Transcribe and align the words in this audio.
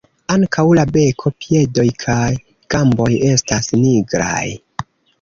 Ankaŭ 0.35 0.63
la 0.79 0.85
beko, 0.95 1.33
piedoj 1.43 1.87
kaj 2.05 2.23
gamboj 2.77 3.11
estas 3.37 3.73
nigraj. 3.87 4.47